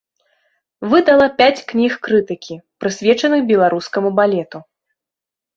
[0.93, 4.57] Выдала пяць кніг крытыкі, прысвечаных беларускаму балету.